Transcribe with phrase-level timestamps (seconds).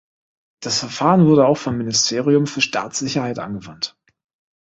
[0.63, 3.95] Das Verfahren wurde auch vom Ministerium für Staatssicherheit angewandt.